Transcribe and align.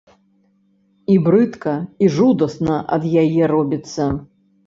І 1.15 1.17
брыдка 1.25 1.75
і 2.05 2.09
жудасна 2.15 2.79
ад 2.97 3.05
яе 3.25 3.43
робіцца. 3.55 4.09